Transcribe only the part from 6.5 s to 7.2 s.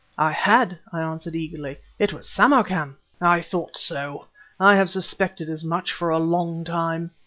time."